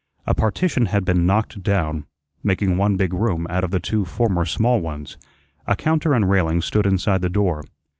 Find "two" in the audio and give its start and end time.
3.79-4.03